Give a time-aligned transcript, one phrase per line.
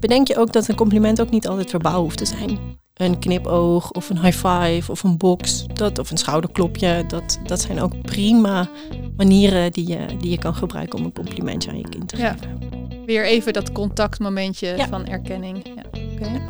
[0.00, 2.58] bedenk je ook dat een compliment ook niet altijd verbaal hoeft te zijn.
[2.94, 7.60] Een knipoog of een high five of een box dat, of een schouderklopje, dat, dat
[7.60, 8.68] zijn ook prima
[9.16, 12.32] manieren die je, die je kan gebruiken om een complimentje aan je kind te Ja.
[12.32, 12.58] geven.
[13.06, 14.88] Weer even dat contactmomentje Ja.
[14.88, 15.62] van erkenning.
[15.66, 15.82] Ja.
[16.12, 16.42] oké.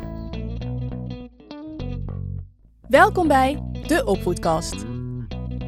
[2.87, 4.75] Welkom bij De Opvoedkast.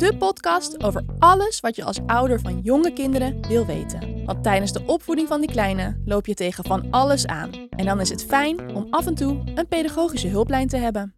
[0.02, 4.26] De podcast over alles wat je als ouder van jonge kinderen wil weten.
[4.26, 7.50] Want tijdens de opvoeding van die kleine loop je tegen van alles aan.
[7.70, 11.14] En dan is het fijn om af en toe een pedagogische hulplijn te hebben.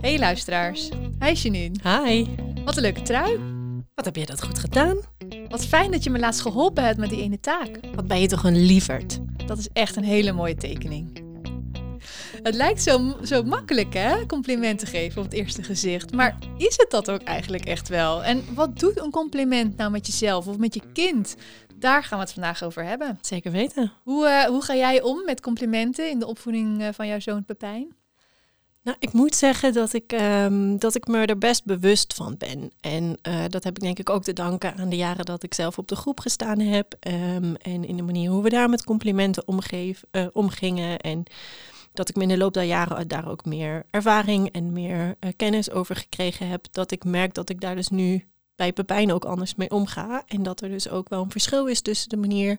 [0.00, 0.88] Hey luisteraars.
[1.18, 1.74] Hi Janine.
[1.82, 2.26] Hi,
[2.64, 3.38] Wat een leuke trui.
[3.94, 4.96] wat heb jij dat goed gedaan?
[5.48, 7.80] Wat fijn dat je me laatst geholpen hebt met die ene taak.
[7.94, 9.18] Wat ben je toch een lieverd?
[9.46, 11.27] Dat is echt een hele mooie tekening.
[12.42, 14.26] Het lijkt zo, zo makkelijk, hè?
[14.26, 16.12] Complimenten geven op het eerste gezicht.
[16.12, 18.24] Maar is het dat ook eigenlijk echt wel?
[18.24, 21.36] En wat doet een compliment nou met jezelf of met je kind?
[21.74, 23.18] Daar gaan we het vandaag over hebben.
[23.20, 23.92] Zeker weten.
[24.02, 27.44] Hoe, eh, hoe ga jij om met complimenten in de opvoeding eh, van jouw zoon
[27.44, 27.96] Pepijn?
[28.82, 32.70] Nou, ik moet zeggen dat ik, ehm, dat ik me er best bewust van ben.
[32.80, 35.54] En eh, dat heb ik denk ik ook te danken aan de jaren dat ik
[35.54, 36.96] zelf op de groep gestaan heb.
[37.00, 40.98] ehm, en in de manier hoe we daar met complimenten omgeef, eh, omgingen.
[40.98, 41.24] En
[41.98, 45.30] dat ik me in de loop der jaren daar ook meer ervaring en meer eh,
[45.36, 46.66] kennis over gekregen heb.
[46.70, 48.24] Dat ik merk dat ik daar dus nu
[48.56, 50.22] bij Pepijn ook anders mee omga.
[50.26, 52.58] En dat er dus ook wel een verschil is tussen de manier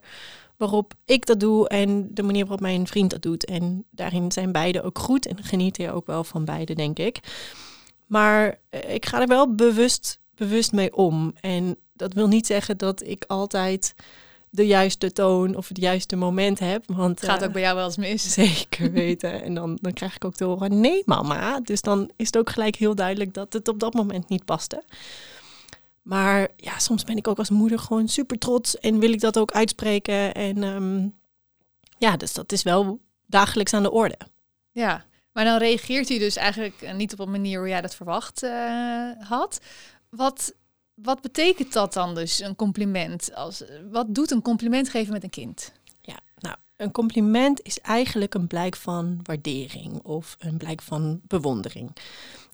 [0.58, 3.46] waarop ik dat doe en de manier waarop mijn vriend dat doet.
[3.46, 7.20] En daarin zijn beide ook goed en geniet je ook wel van beide, denk ik.
[8.06, 11.34] Maar eh, ik ga er wel bewust, bewust mee om.
[11.42, 13.96] En dat wil niet zeggen dat ik altijd
[14.50, 16.84] de juiste toon of het juiste moment heb.
[16.88, 18.34] Want Het gaat eh, ook bij jou wel eens mis.
[18.34, 19.44] Zeker weten.
[19.44, 21.60] En dan, dan krijg ik ook te horen, nee mama.
[21.60, 24.84] Dus dan is het ook gelijk heel duidelijk dat het op dat moment niet paste.
[26.02, 29.38] Maar ja, soms ben ik ook als moeder gewoon super trots en wil ik dat
[29.38, 30.34] ook uitspreken.
[30.34, 31.08] En ehm,
[31.98, 34.18] ja, dus dat is wel dagelijks aan de orde.
[34.72, 37.96] Ja, maar dan reageert hij dus eigenlijk eh, niet op een manier hoe jij dat
[37.96, 39.60] verwacht eh, had.
[40.10, 40.54] Wat,
[41.02, 43.36] wat betekent dat dan dus, een compliment?
[43.36, 45.72] Als, wat doet een compliment geven met een kind?
[46.02, 51.96] Ja, nou, een compliment is eigenlijk een blijk van waardering of een blijk van bewondering.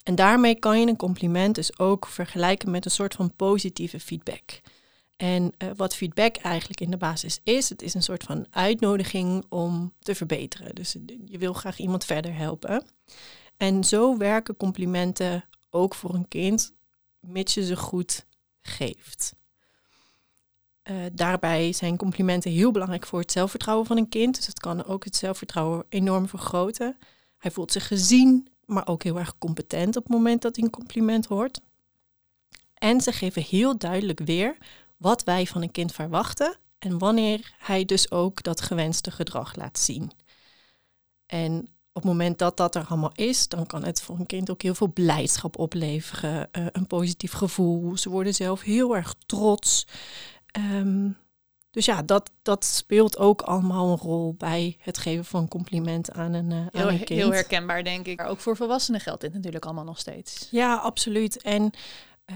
[0.04, 4.62] En daarmee kan je een compliment dus ook vergelijken met een soort van positieve feedback.
[5.18, 9.46] En eh, wat feedback eigenlijk in de basis is, het is een soort van uitnodiging
[9.50, 10.76] om te verbeteren.
[10.76, 10.96] Dus
[11.26, 12.86] je wil graag iemand verder helpen.
[13.58, 16.74] En zo werken complimenten ook voor een kind,
[17.20, 18.26] mits je ze goed
[18.68, 19.34] geeft.
[20.82, 24.36] Eh, daarbij zijn complimenten heel belangrijk voor het zelfvertrouwen van een kind.
[24.36, 26.98] Dus het kan ook het zelfvertrouwen enorm vergroten.
[27.38, 30.72] Hij voelt zich gezien, maar ook heel erg competent op het moment dat hij een
[30.72, 31.62] compliment hoort.
[32.74, 34.58] En ze geven heel duidelijk weer
[34.98, 39.80] wat wij van een kind verwachten en wanneer hij dus ook dat gewenste gedrag laat
[39.80, 40.12] zien.
[41.26, 44.50] En op het moment dat dat er allemaal is, dan kan het voor een kind
[44.50, 47.98] ook heel veel blijdschap opleveren, eh, een positief gevoel.
[47.98, 49.88] Ze worden zelf heel erg trots.
[50.46, 51.10] Ehm,
[51.72, 56.34] dus ja, dat, dat speelt ook allemaal een rol bij het geven van complimenten aan
[56.34, 57.20] een, aan Heel, een kind.
[57.20, 58.18] heel herkenbaar, denk ik.
[58.18, 60.48] Maar ook voor volwassenen geldt dit natuurlijk allemaal nog steeds.
[60.52, 61.42] Ja, absoluut.
[61.42, 61.72] En
[62.26, 62.36] eh,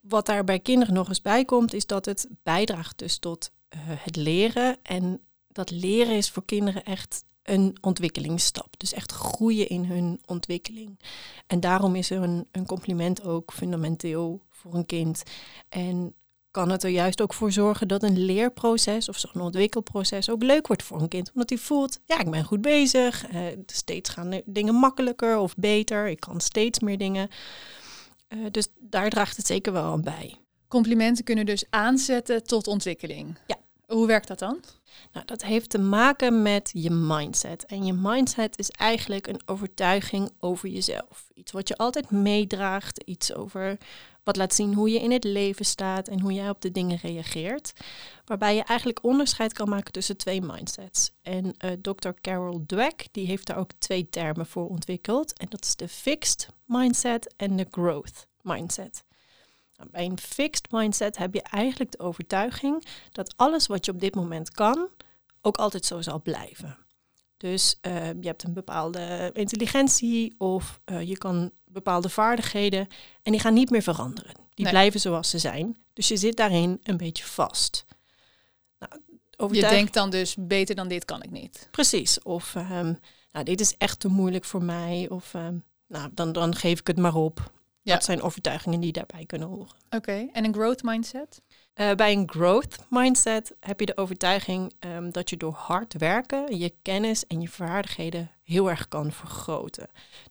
[0.00, 4.16] wat daar bij kinderen nog eens bij komt, is dat het bijdraagt dus tot het
[4.16, 4.76] leren.
[4.82, 8.74] En dat leren is voor kinderen echt een ontwikkelingsstap.
[8.76, 10.98] Dus echt groeien in hun ontwikkeling.
[11.46, 15.22] En daarom is er een, een compliment ook fundamenteel voor een kind.
[15.68, 16.14] En
[16.50, 20.66] kan het er juist ook voor zorgen dat een leerproces of zo'n ontwikkelproces ook leuk
[20.66, 21.30] wordt voor een kind.
[21.32, 23.26] Omdat hij voelt, ja, ik ben goed bezig.
[23.26, 26.08] eh, steeds gaan dingen makkelijker of beter.
[26.08, 27.28] Ik kan steeds meer dingen.
[28.28, 30.34] Eh, dus daar draagt het zeker wel aan bij.
[30.68, 33.38] Complimenten kunnen dus aanzetten tot ontwikkeling.
[33.46, 33.56] Ja.
[33.86, 34.60] Hoe werkt dat dan?
[35.12, 37.66] Nou, dat heeft te maken met je mindset.
[37.66, 41.30] En je mindset is eigenlijk een overtuiging over jezelf.
[41.34, 43.78] Iets wat je altijd meedraagt, iets over
[44.24, 46.98] wat laat zien hoe je in het leven staat en hoe jij op de dingen
[47.02, 47.72] reageert.
[48.24, 51.10] Waarbij je eigenlijk onderscheid kan maken tussen twee mindsets.
[51.22, 52.10] En eh Dr.
[52.20, 55.38] Carol Dweck die heeft daar ook twee termen voor ontwikkeld.
[55.38, 59.05] En dat is de fixed mindset en de growth mindset.
[59.90, 64.14] Bij een fixed mindset heb je eigenlijk de overtuiging dat alles wat je op dit
[64.14, 64.88] moment kan,
[65.40, 66.78] ook altijd zo zal blijven.
[67.36, 72.88] Dus eh, je hebt een bepaalde intelligentie of eh, je kan bepaalde vaardigheden
[73.22, 74.34] en die gaan niet meer veranderen.
[74.54, 74.72] Die Nee.
[74.72, 75.76] blijven zoals ze zijn.
[75.92, 77.84] Dus je zit daarin een beetje vast.
[78.78, 81.68] Nou, Je denkt dan dus, beter dan dit kan ik niet.
[81.70, 82.22] Precies.
[82.22, 82.94] Of ehm,
[83.32, 85.06] nou, dit is echt te moeilijk voor mij.
[85.10, 87.52] Of ehm, nou, dan, dan geef ik het maar op.
[87.86, 87.94] Ja.
[87.94, 89.74] Dat zijn overtuigingen die daarbij kunnen horen.
[89.90, 91.42] Oké, en een growth mindset?
[91.74, 96.58] Eh, bij een growth mindset heb je de overtuiging ehm, dat je door hard werken
[96.58, 99.88] je kennis en je vaardigheden heel erg kan vergroten.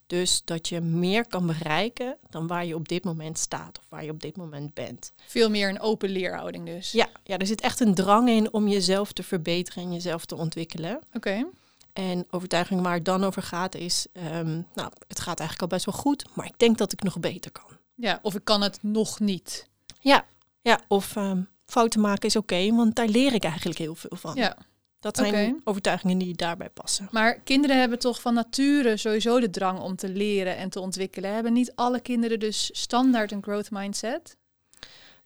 [0.07, 4.03] Dus dat je meer kan bereiken dan waar je op dit moment staat of waar
[4.03, 5.11] je op dit moment bent.
[5.25, 6.91] Veel meer een open leerhouding dus.
[6.91, 10.35] Ja, ja er zit echt een drang in om jezelf te verbeteren en jezelf te
[10.35, 10.99] ontwikkelen.
[11.13, 11.45] Oké.
[11.95, 15.85] En overtuiging waar het dan over gaat is, ehm, nou, het gaat eigenlijk al best
[15.85, 17.77] wel goed, maar ik denk dat ik nog beter kan.
[17.93, 19.67] Ja, of ik kan het nog niet.
[19.99, 20.25] Ja,
[20.61, 24.35] ja of ehm, fouten maken is oké, want daar leer ik eigenlijk heel veel van.
[24.35, 24.57] Ja.
[24.99, 27.07] Dat zijn overtuigingen die daarbij passen.
[27.11, 31.33] Maar kinderen hebben toch van nature sowieso de drang om te leren en te ontwikkelen.
[31.33, 34.37] Hebben niet alle kinderen dus standaard een growth mindset?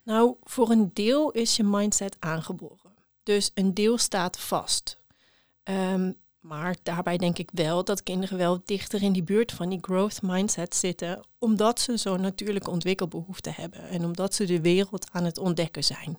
[0.03, 2.93] Nou, voor een deel is je mindset aangeboren.
[3.23, 4.97] Dus een deel staat vast.
[5.63, 9.79] Ehm, maar daarbij denk ik wel dat kinderen wel dichter in die buurt van die
[9.81, 15.25] growth mindset zitten, omdat ze zo'n natuurlijke ontwikkelbehoefte hebben en omdat ze de wereld aan
[15.25, 16.17] het ontdekken zijn.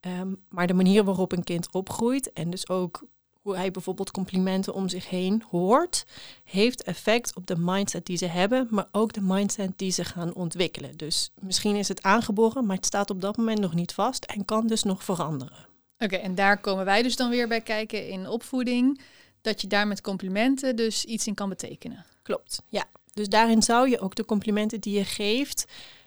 [0.00, 3.02] Ehm, maar de manier waarop een kind opgroeit en dus ook
[3.42, 6.06] hoe hij bijvoorbeeld complimenten om zich heen hoort,
[6.44, 10.34] heeft effect op de mindset die ze hebben, maar ook de mindset die ze gaan
[10.34, 10.96] ontwikkelen.
[10.96, 14.44] Dus misschien is het aangeboren, maar het staat op dat moment nog niet vast en
[14.44, 15.69] kan dus nog veranderen.
[16.04, 19.00] Oké, en daar komen wij dus dan weer bij kijken in opvoeding.
[19.40, 22.04] Dat je daar met complimenten dus iets in kan betekenen.
[22.22, 22.84] Klopt, ja.
[23.12, 25.64] Dus daarin zou je ook de complimenten die je geeft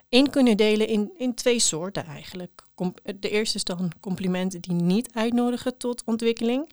[0.09, 2.63] in kunnen delen in, in twee soorten eigenlijk.
[2.75, 6.69] Com- de eerste is dan complimenten die niet uitnodigen tot ontwikkeling.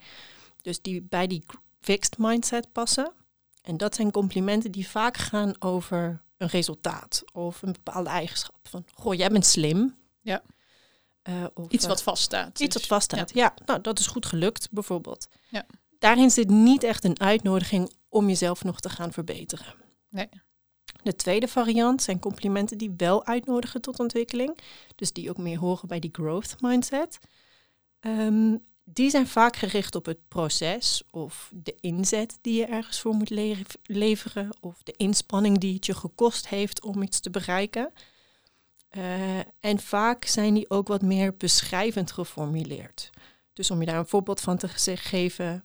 [0.62, 1.44] Dus die bij die
[1.80, 3.12] fixed mindset passen.
[3.62, 8.58] En dat zijn complimenten die vaak gaan over een resultaat of een bepaalde eigenschap.
[8.62, 9.96] Van, goh, jij bent slim.
[10.20, 10.42] Ja.
[11.22, 12.48] Eh, of, Iets wat vaststaat.
[12.48, 12.72] Iets dus.
[12.74, 13.34] wat vaststaat.
[13.34, 13.54] Ja.
[13.66, 15.28] nou dat is goed gelukt bijvoorbeeld.
[15.48, 15.66] Ja.
[15.98, 19.74] Daarin zit niet echt een uitnodiging om jezelf nog te gaan verbeteren.
[20.08, 20.28] Nee.
[21.02, 24.58] De tweede variant zijn complimenten die wel uitnodigen tot ontwikkeling.
[24.94, 27.18] Dus die ook meer horen bij die growth mindset.
[28.00, 33.14] Ehm, die zijn vaak gericht op het proces of de inzet die je ergens voor
[33.14, 34.48] moet le- leveren.
[34.60, 37.92] Of de inspanning die het je gekost heeft om iets te bereiken.
[38.90, 43.10] Eh, en vaak zijn die ook wat meer beschrijvend geformuleerd.
[43.52, 45.62] Dus om je daar een voorbeeld van te ge- geven.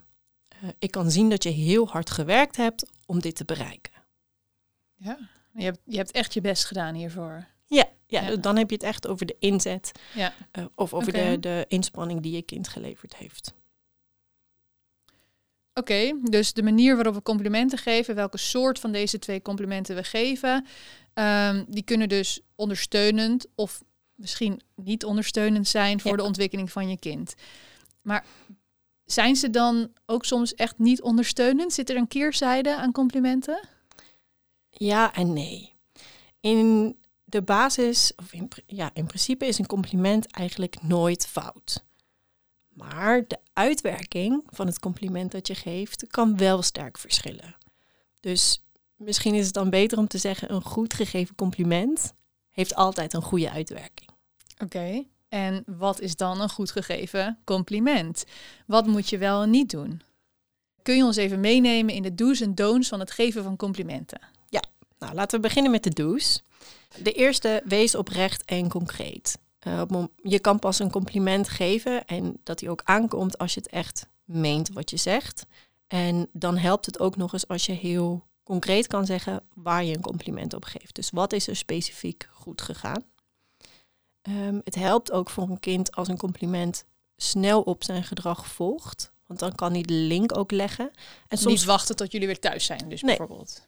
[0.48, 3.94] eh, ik kan zien dat je heel hard gewerkt hebt om dit te bereiken.
[4.96, 5.18] Ja.
[5.54, 7.48] Je hebt, je hebt echt je best gedaan hiervoor.
[7.66, 8.36] Ja, ja, Ja.
[8.36, 10.34] dan heb je het echt over de inzet Ja.
[10.52, 13.54] eh, of over de, de inspanning die je kind geleverd heeft.
[15.74, 20.04] Oké, dus de manier waarop we complimenten geven, welke soort van deze twee complimenten we
[20.04, 20.66] geven,
[21.14, 23.84] ehm, die kunnen dus ondersteunend of
[24.16, 26.18] misschien niet ondersteunend zijn voor Ja.
[26.18, 27.34] de ontwikkeling van je kind.
[28.02, 28.26] Maar
[29.06, 31.74] zijn ze dan ook soms echt niet ondersteunend?
[31.74, 33.68] Zit er een keerzijde aan complimenten?
[34.70, 35.74] Ja en nee.
[36.40, 41.84] In de basis, of in, ja, in principe is een compliment eigenlijk nooit fout.
[42.70, 47.56] Maar de uitwerking van het compliment dat je geeft kan wel sterk verschillen.
[48.20, 48.62] Dus
[48.96, 52.14] misschien is het dan beter om te zeggen: een goed gegeven compliment
[52.56, 54.10] heeft altijd een goede uitwerking.
[54.64, 58.26] Oké, en wat is dan een goed gegeven compliment?
[58.68, 60.02] Wat moet je wel en niet doen?
[60.82, 64.20] Kun je ons even meenemen in de do's en don'ts van het geven van complimenten?
[65.00, 66.44] Nou, laten we beginnen met de do's.
[67.02, 69.38] De eerste, wees oprecht en concreet.
[69.60, 69.82] Eh,
[70.24, 74.08] je kan pas een compliment geven en dat die ook aankomt als je het echt
[74.24, 75.46] meent wat je zegt.
[75.88, 79.96] En dan helpt het ook nog eens als je heel concreet kan zeggen waar je
[79.96, 80.96] een compliment op geeft.
[80.96, 83.04] Dus wat is er specifiek goed gegaan?
[84.22, 86.86] Ehm, het helpt ook voor een kind als een compliment
[87.18, 89.12] snel op zijn gedrag volgt.
[89.26, 90.92] Want dan kan hij de link ook leggen.
[91.28, 93.18] En soms Niet wachten tot jullie weer thuis zijn, dus Nee.
[93.18, 93.68] bijvoorbeeld.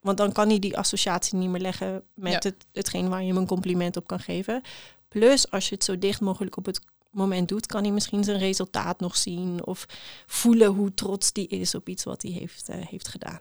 [0.00, 2.38] want dan kan hij die associatie niet meer leggen met Ja.
[2.38, 4.62] het, hetgeen waar je hem een compliment op kan geven.
[5.08, 6.80] Plus, als je het zo dicht mogelijk op het
[7.10, 9.86] moment doet, kan hij misschien zijn resultaat nog zien of
[10.26, 13.40] voelen hoe trots die is op iets wat hij heeft, eh, heeft gedaan.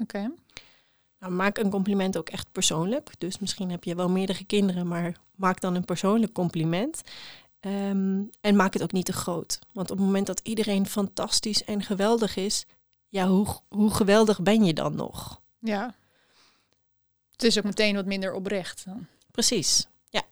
[0.00, 0.32] Oké.
[1.18, 3.10] Nou, maak een compliment ook echt persoonlijk.
[3.18, 7.02] Dus misschien heb je wel meerdere kinderen, maar maak dan een persoonlijk compliment.
[7.60, 9.58] Ehm, en maak het ook niet te groot.
[9.72, 12.66] Want op het moment dat iedereen fantastisch en geweldig is,
[13.08, 15.40] ja, hoe, hoe geweldig ben je dan nog?
[15.58, 15.94] Ja.
[17.30, 18.84] Het is ook meteen wat minder oprecht.
[18.84, 19.06] Dan.
[19.30, 20.22] Precies, ja.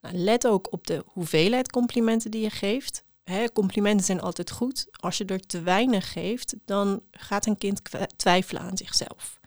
[0.00, 3.04] Nou, let ook op de hoeveelheid complimenten die je geeft.
[3.30, 4.86] Hè, complimenten zijn altijd goed.
[4.90, 7.80] Als je er te weinig geeft, dan gaat een kind
[8.16, 9.40] twijfelen aan zichzelf.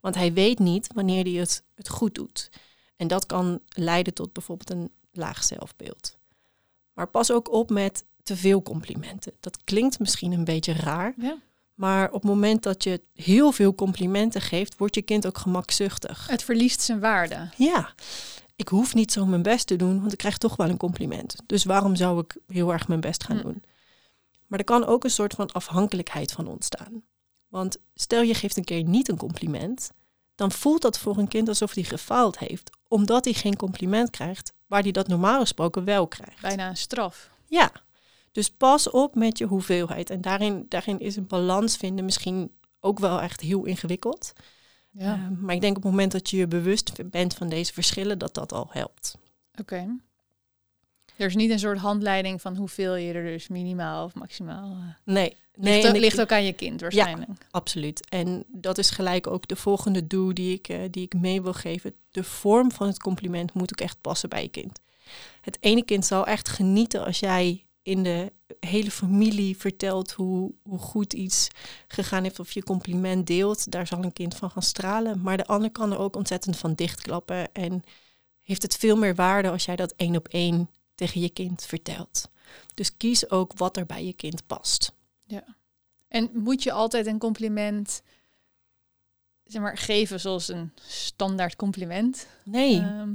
[0.00, 2.50] Want hij weet niet wanneer hij het, het goed doet.
[2.96, 6.16] En dat kan leiden tot bijvoorbeeld een laag zelfbeeld.
[6.92, 9.32] Maar pas ook op met te veel complimenten.
[9.40, 11.38] Dat klinkt misschien een beetje raar, Ja.
[11.74, 16.26] Maar op het moment dat je heel veel complimenten geeft, wordt je kind ook gemakzuchtig.
[16.26, 17.50] Het verliest zijn waarde.
[17.56, 17.94] Ja,
[18.56, 21.36] ik hoef niet zo mijn best te doen, want ik krijg toch wel een compliment.
[21.46, 23.42] Dus waarom zou ik heel erg mijn best gaan Hm.
[23.42, 23.62] doen?
[24.46, 27.02] Maar er kan ook een soort van afhankelijkheid van ontstaan.
[27.48, 29.90] Want stel je geeft een keer niet een compliment,
[30.34, 34.52] dan voelt dat voor een kind alsof hij gefaald heeft, omdat hij geen compliment krijgt,
[34.66, 36.40] waar hij dat normaal gesproken wel krijgt.
[36.40, 37.30] Bijna een straf.
[37.46, 37.72] Ja,
[38.32, 40.10] dus pas op met je hoeveelheid.
[40.10, 44.32] En daarin, daarin is een balans vinden misschien ook wel echt heel ingewikkeld.
[44.98, 47.72] Ja, Eh, maar ik denk op het moment dat je je bewust bent van deze
[47.72, 49.18] verschillen, dat dat al helpt.
[49.60, 49.96] oké.
[51.16, 54.70] Er is niet een soort handleiding van hoeveel je er dus minimaal of maximaal...
[54.70, 54.78] eh,
[55.14, 57.46] Nee, nee ligt, ook, ik- ligt ook aan je kind waarschijnlijk.
[57.50, 58.08] absoluut.
[58.08, 61.52] En dat is gelijk ook de volgende doel die ik, eh, die ik mee wil
[61.52, 61.94] geven.
[62.10, 64.78] De vorm van het compliment moet ook echt passen bij je kind.
[65.40, 70.78] Het ene kind zal echt genieten als jij in de hele familie vertelt hoe, hoe
[70.78, 71.48] goed iets
[71.88, 73.70] gegaan heeft of je compliment deelt.
[73.70, 75.20] Daar zal een kind van gaan stralen.
[75.22, 77.52] Maar de ander kan er ook ontzettend van dichtklappen.
[77.52, 77.82] En
[78.42, 82.28] heeft het veel meer waarde als jij dat één op één tegen je kind vertelt.
[82.74, 84.94] Dus kies ook wat er bij je kind past.
[86.08, 88.02] En moet je altijd een compliment
[89.44, 92.26] zeg maar, geven zoals een standaard compliment?
[92.44, 93.14] Nee, Ehm,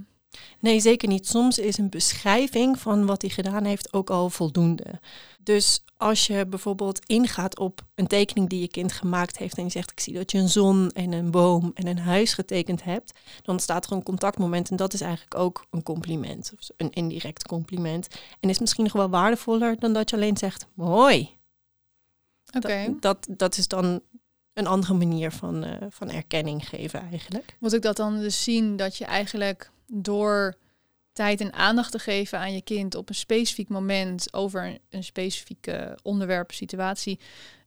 [0.59, 1.27] Nee, zeker niet.
[1.27, 5.00] Soms is een beschrijving van wat hij gedaan heeft ook al voldoende.
[5.39, 9.69] Dus als je bijvoorbeeld ingaat op een tekening die je kind gemaakt heeft en je
[9.69, 13.19] zegt ik zie dat je een zon en een boom en een huis getekend hebt,
[13.41, 17.47] dan staat er een contactmoment en dat is eigenlijk ook een compliment, of een indirect
[17.47, 18.07] compliment.
[18.39, 21.29] En is misschien nog wel waardevoller dan dat je alleen zegt mooi.
[22.55, 22.85] Oké.
[22.85, 24.01] Dat, dat, dat is dan
[24.53, 27.55] een andere manier van, eh, van erkenning geven eigenlijk.
[27.59, 30.55] Moet ik dat dan dus zien dat je eigenlijk door
[31.13, 35.03] tijd en aandacht te geven aan je kind op een specifiek moment over een, een
[35.03, 37.19] specifieke onderwerp, situatie,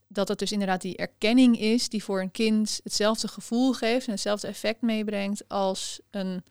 [0.09, 4.13] dat het dus inderdaad die erkenning is die voor een kind hetzelfde gevoel geeft en
[4.13, 6.45] hetzelfde effect meebrengt als een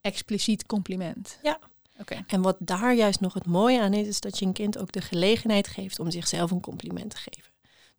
[0.00, 1.38] expliciet compliment.
[1.42, 1.58] Ja.
[2.00, 2.24] Oké.
[2.26, 4.92] En wat daar juist nog het mooie aan is, is dat je een kind ook
[4.92, 7.49] de gelegenheid geeft om zichzelf een compliment te geven.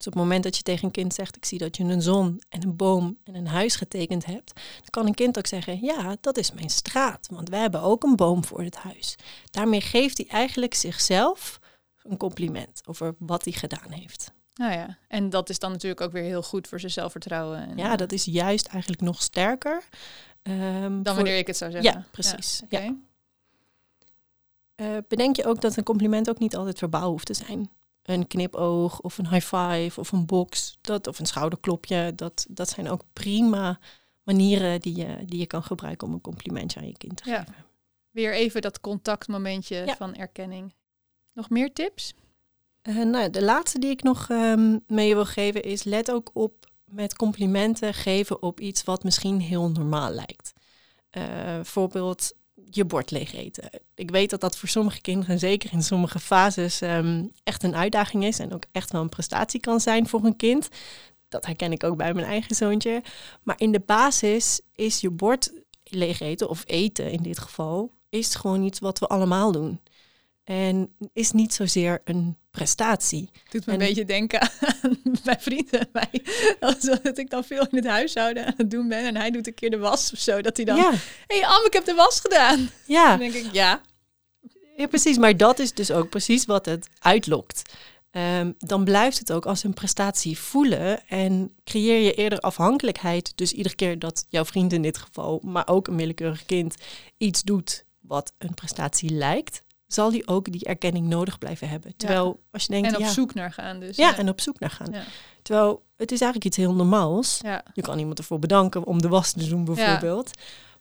[0.01, 2.01] Dus op het moment dat je tegen een kind zegt, ik zie dat je een
[2.01, 5.79] zon en een boom en een huis getekend hebt, dan kan een kind ook zeggen,
[5.81, 9.15] ja, dat is mijn straat, want wij hebben ook een boom voor het huis.
[9.49, 11.59] Daarmee geeft hij eigenlijk zichzelf
[12.03, 14.31] een compliment over wat hij gedaan heeft.
[14.53, 17.67] Nou ja, en dat is dan natuurlijk ook weer heel goed voor zijn zelfvertrouwen.
[17.69, 19.83] En, Ja, dat is juist eigenlijk nog sterker.
[20.41, 21.91] ehm, dan voor- wanneer ik het zou zeggen.
[21.91, 22.61] Ja, precies.
[22.69, 22.95] Ja.
[24.75, 27.69] Eh, bedenk je ook dat een compliment ook niet altijd verbaal hoeft te zijn.
[28.11, 32.13] Een knipoog of een high five of een box dat, of een schouderklopje.
[32.15, 33.79] Dat, dat zijn ook prima
[34.23, 37.39] manieren die je, die je kan gebruiken om een complimentje aan je kind te Ja.
[37.39, 37.65] geven.
[38.11, 39.95] Weer even dat contactmomentje Ja.
[39.95, 40.73] van erkenning.
[41.33, 42.13] Nog meer tips?
[42.81, 46.53] Eh, nou, de laatste die ik nog ehm, mee wil geven is let ook op
[46.85, 50.53] met complimenten geven op iets wat misschien heel normaal lijkt.
[51.09, 52.33] Eh, bijvoorbeeld
[52.69, 53.69] je bord leeg eten.
[53.95, 58.23] Ik weet dat dat voor sommige kinderen, zeker in sommige fases, ehm, echt een uitdaging
[58.23, 60.69] is en ook echt wel een prestatie kan zijn voor een kind.
[61.27, 63.03] Dat herken ik ook bij mijn eigen zoontje.
[63.43, 65.51] Maar in de basis is je bord
[65.83, 69.79] leeg eten, of eten in dit geval, is gewoon iets wat we allemaal doen.
[70.43, 73.29] En is niet zozeer een prestatie.
[73.49, 76.21] Doet me En- een beetje denken aan mijn vrienden mij.
[77.03, 79.53] Dat ik dan veel in het huishouden aan het doen ben en hij doet een
[79.53, 80.41] keer de was of zo.
[80.41, 82.69] Dat hij dan, Ja, hé hey, Am, ik heb de was gedaan.
[82.85, 83.09] ja.
[83.09, 83.81] Dan denk ik, ja.
[84.77, 85.17] ja, precies.
[85.17, 87.61] Maar dat is dus ook precies wat het uitlokt.
[88.11, 93.31] Ehm, dan blijft het ook als een prestatie voelen en creëer je eerder afhankelijkheid.
[93.35, 96.75] Dus iedere keer dat jouw vriend in dit geval, maar ook een willekeurig kind,
[97.17, 99.61] iets doet wat een prestatie lijkt,
[99.93, 101.93] zal die ook die erkenning nodig blijven hebben.
[101.97, 103.95] Terwijl als je denkt, En op ja, zoek naar gaan dus.
[103.95, 104.93] ja, en op zoek naar gaan.
[105.41, 107.39] Terwijl het is eigenlijk iets heel normaals.
[107.73, 110.31] Je kan iemand ervoor bedanken om de was te doen bijvoorbeeld.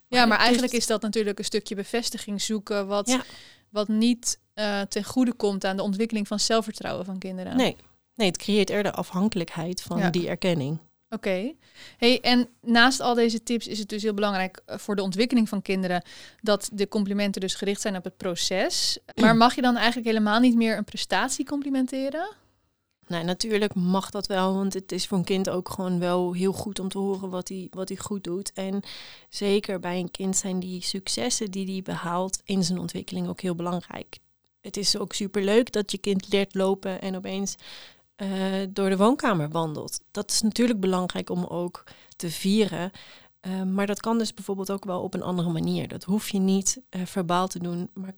[0.07, 2.87] Ja, maar eigenlijk is dat natuurlijk een stukje bevestiging zoeken...
[2.87, 3.17] wat,
[3.69, 7.57] wat niet eh, ten goede komt aan de ontwikkeling van zelfvertrouwen van kinderen.
[7.57, 7.75] Nee.
[8.15, 10.79] nee, het creëert eerder afhankelijkheid van die erkenning.
[11.13, 11.53] Oké.
[11.97, 15.49] Hey, en naast al deze tips is het dus heel belangrijk eh, voor de ontwikkeling
[15.49, 16.03] van kinderen
[16.41, 18.99] dat de complimenten dus gericht zijn op het proces.
[19.21, 22.35] Maar mag je dan eigenlijk helemaal niet meer een prestatie complimenteren?
[23.07, 26.53] Nou, natuurlijk mag dat wel, want het is voor een kind ook gewoon wel heel
[26.53, 28.51] goed om te horen wat hij, wat hij goed doet.
[28.53, 28.81] En
[29.29, 33.55] zeker bij een kind zijn die successen die hij behaalt in zijn ontwikkeling ook heel
[33.55, 34.17] belangrijk.
[34.61, 37.55] Het is ook superleuk dat je kind leert lopen en opeens
[38.21, 39.99] eh, door de woonkamer wandelt.
[40.11, 41.83] Dat is natuurlijk belangrijk om ook
[42.15, 42.91] te vieren.
[43.39, 45.87] Eh, maar dat kan dus bijvoorbeeld ook wel op een andere manier.
[45.87, 47.89] Dat hoef je niet eh, verbaal te doen.
[47.93, 48.13] Maar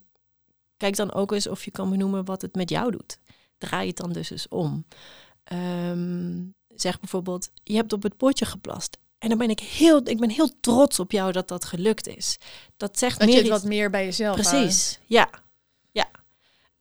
[0.78, 3.18] kijk dan ook eens of je kan benoemen wat het met jou doet
[3.68, 4.86] draai het dan dus eens om.
[5.44, 6.42] Ehm,
[6.76, 8.98] zeg bijvoorbeeld, je hebt op het potje geplast.
[9.18, 12.38] En dan ben ik heel, ik ben heel trots op jou dat dat gelukt is.
[12.78, 14.36] Dat zegt Dat meer je het iets- wat meer bij jezelf.
[14.36, 15.30] Precies, ja.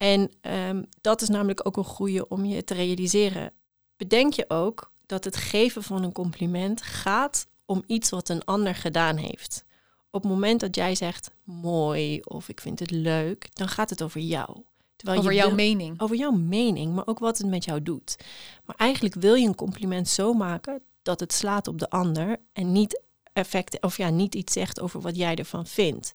[0.02, 3.52] En ehm, dat is namelijk ook een goede om je te realiseren.
[3.96, 8.74] Bedenk je ook dat het geven van een compliment gaat om iets wat een ander
[8.74, 9.64] gedaan heeft.
[10.10, 14.02] Op het moment dat jij zegt mooi of ik vind het leuk, dan gaat het
[14.02, 14.56] over jou.
[14.96, 16.00] Terwijl Over je jouw wil- mening.
[16.00, 18.16] over jouw mening, maar ook wat het met jou doet.
[18.64, 22.72] Maar eigenlijk wil je een compliment zo maken dat het slaat op de ander en
[22.72, 26.12] niet effect, of ja, niet iets zegt over wat jij ervan vindt.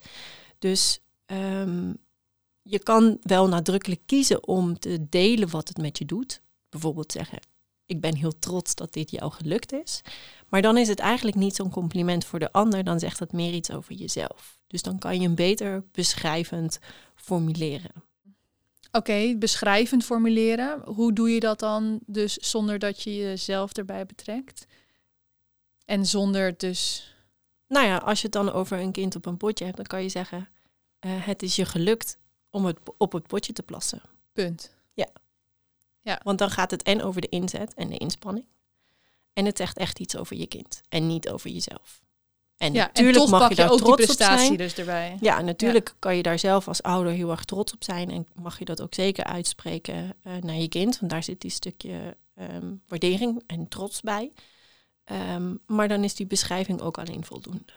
[0.59, 1.93] Dus ehm,
[2.67, 6.41] je kan wel nadrukkelijk kiezen om te delen wat het met je doet.
[6.69, 7.39] Bijvoorbeeld zeggen:
[7.85, 10.01] Ik ben heel trots dat dit jou gelukt is.
[10.49, 13.53] Maar dan is het eigenlijk niet zo'n compliment voor de ander, dan zegt het meer
[13.53, 14.59] iets over jezelf.
[14.67, 16.79] Dus dan kan je hem beter beschrijvend
[17.15, 17.91] formuleren.
[18.91, 20.81] Oké, beschrijvend formuleren.
[20.85, 24.65] Hoe doe je dat dan dus zonder dat je jezelf erbij betrekt?
[25.85, 27.11] En zonder dus...
[27.67, 30.03] Nou ja, als je het dan over een kind op een potje hebt, dan kan
[30.03, 30.49] je zeggen:
[30.99, 32.17] eh, Het is je gelukt
[32.57, 34.01] om het op het potje te plassen.
[34.33, 34.75] Punt.
[36.23, 38.45] Want dan gaat het en over de inzet en de inspanning.
[39.33, 42.01] En het zegt echt iets over je kind en niet over jezelf.
[42.57, 44.57] En Ja, natuurlijk mag je je daar ook die trots op prestatie zijn.
[44.57, 45.17] dus erbij.
[45.19, 48.11] Ja, natuurlijk kan je daar zelf als ouder heel erg trots op zijn.
[48.11, 50.99] En mag je dat ook zeker uitspreken eh, naar je kind.
[50.99, 54.31] Want daar zit die stukje ehm, waardering en trots bij.
[55.03, 57.73] Ehm, maar dan is die beschrijving ook alleen voldoende.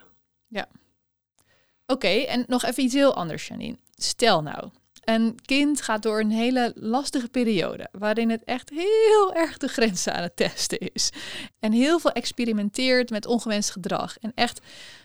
[1.85, 3.77] Oké, en nog even iets heel anders, Janine.
[4.03, 4.69] Stel nou,
[5.03, 10.13] een kind gaat door een hele lastige periode, waarin het echt heel erg de grenzen
[10.13, 11.09] aan het testen is.
[11.59, 14.17] En heel veel experimenteert met ongewenst gedrag.
[14.17, 14.59] En echt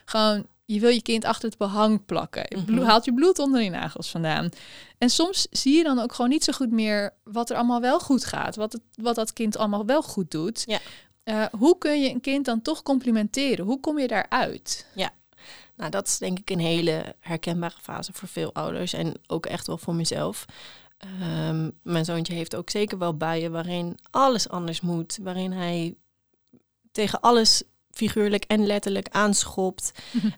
[0.05, 2.45] gewoon, je wil je kind achter het behang plakken.
[2.49, 2.83] Je Mhm.
[2.83, 4.49] haalt je bloed onder je nagels vandaan.
[4.97, 7.99] En soms zie je dan ook gewoon niet zo goed meer wat er allemaal wel
[7.99, 8.55] goed gaat.
[8.55, 10.63] Wat, het, wat dat kind allemaal wel goed doet.
[10.65, 10.79] Ja.
[11.23, 13.65] Eh, hoe kun je een kind dan toch complimenteren?
[13.65, 14.85] Hoe kom je daaruit?
[15.77, 19.67] Nou, dat is denk ik een hele herkenbare fase voor veel ouders en ook echt
[19.67, 20.45] wel voor mezelf.
[20.97, 25.95] Ehm, mijn zoontje heeft ook zeker wel buien waarin alles anders moet, waarin hij
[26.91, 29.91] tegen alles figuurlijk en letterlijk aanschopt.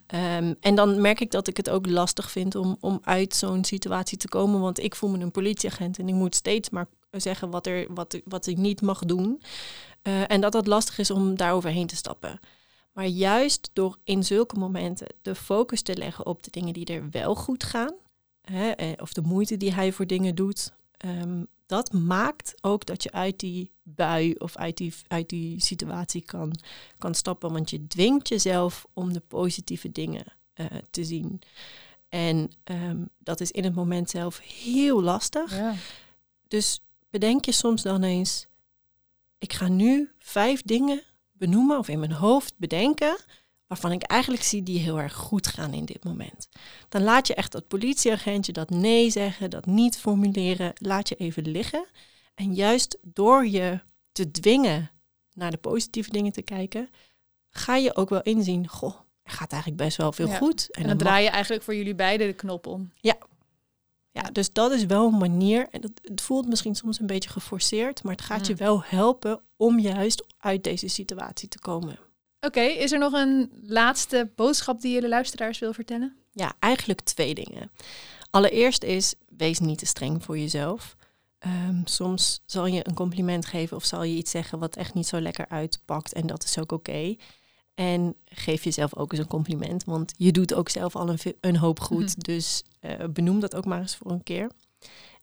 [0.07, 3.63] Ehm, en dan merk ik dat ik het ook lastig vind om, om uit zo'n
[3.63, 7.49] situatie te komen, want ik voel me een politieagent en ik moet steeds maar zeggen
[7.49, 9.41] wat, er, wat, wat ik niet mag doen.
[10.01, 12.39] Eh, en dat dat lastig is om daar overheen te stappen.
[12.99, 17.09] Maar juist door in zulke momenten de focus te leggen op de dingen die er
[17.09, 17.93] wel goed gaan,
[18.41, 23.03] hè, eh, of de moeite die hij voor dingen doet, ehm, dat maakt ook dat
[23.03, 26.55] je uit die bui of uit die, uit die situatie kan,
[26.97, 27.51] kan stappen.
[27.51, 31.41] Want je dwingt jezelf om de positieve dingen eh, te zien.
[32.09, 35.57] En ehm, dat is in het moment zelf heel lastig.
[35.57, 35.75] Ja.
[36.47, 38.47] Dus bedenk je soms dan eens,
[39.37, 41.03] ik ga nu vijf dingen
[41.39, 43.17] benoemen of in mijn hoofd bedenken
[43.67, 46.47] waarvan ik eigenlijk zie die heel erg goed gaan in dit moment.
[46.89, 51.47] Dan laat je echt dat politieagentje dat nee zeggen, dat niet formuleren, laat je even
[51.47, 51.85] liggen.
[52.35, 53.79] En juist door je
[54.11, 54.91] te dwingen
[55.33, 56.89] naar de positieve dingen te kijken,
[57.49, 60.37] ga je ook wel inzien, goh, er gaat eigenlijk best wel veel Ja.
[60.37, 60.71] goed.
[60.71, 62.91] En dan draai je eigenlijk voor jullie beiden de knop om.
[64.11, 65.67] Ja, dus dat is wel een manier.
[65.71, 68.59] En dat, het voelt misschien soms een beetje geforceerd, maar het gaat je Mm.
[68.59, 71.99] wel helpen om juist uit deze situatie te komen.
[72.39, 76.15] Oké, is er nog een laatste boodschap die je de luisteraars wil vertellen?
[76.31, 77.71] Ja, eigenlijk twee dingen.
[78.29, 80.95] Allereerst is, wees niet te streng voor jezelf.
[81.39, 85.07] Ehm, soms zal je een compliment geven of zal je iets zeggen wat echt niet
[85.07, 87.15] zo lekker uitpakt en dat is ook oké.
[87.73, 91.79] En geef jezelf ook eens een compliment, want je doet ook zelf al een, hoop
[91.79, 92.17] goed.
[92.17, 92.19] Mhm.
[92.19, 94.51] Dus eh, benoem dat ook maar eens voor een keer.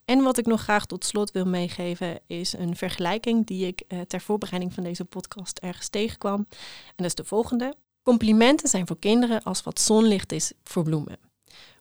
[0.06, 4.00] En wat ik nog graag tot slot wil meegeven is een vergelijking die ik eh,
[4.00, 6.46] ter voorbereiding van deze podcast ergens tegenkwam.
[6.86, 7.74] En dat is de volgende.
[8.02, 11.18] Complimenten zijn voor kinderen als wat zonlicht is voor bloemen.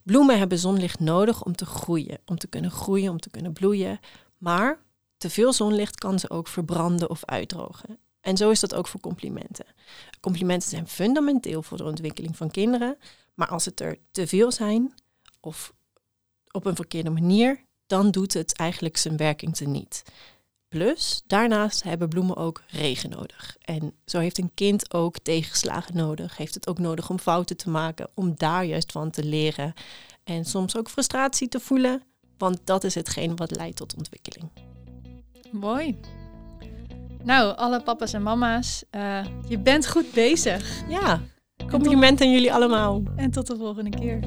[0.03, 3.99] Bloemen hebben zonlicht nodig om te groeien, om te kunnen groeien, om te kunnen bloeien.
[4.37, 4.79] Maar
[5.17, 7.99] te veel zonlicht kan ze ook verbranden of uitdrogen.
[8.21, 9.65] En zo is dat ook voor complimenten.
[10.19, 12.97] Complimenten zijn fundamenteel voor de ontwikkeling van kinderen.
[13.33, 14.93] Maar als het er te veel zijn
[15.39, 15.73] of
[16.51, 20.03] op een verkeerde manier, dan doet het eigenlijk zijn werking teniet.
[20.67, 23.57] Plus, daarnaast hebben bloemen ook regen nodig.
[23.61, 26.37] En zo heeft een kind ook tegenslagen nodig.
[26.37, 29.73] Heeft het ook nodig om fouten te maken, om daar juist van te leren.
[30.23, 32.03] En soms ook frustratie te voelen,
[32.37, 34.51] want dat is hetgeen wat leidt tot ontwikkeling.
[35.51, 35.99] Mooi.
[37.23, 40.83] Nou, alle papa's en mama's, eh, je bent goed bezig.
[40.89, 41.21] Ja,
[41.69, 43.03] complimenten aan jullie allemaal.
[43.15, 44.19] En tot de volgende keer.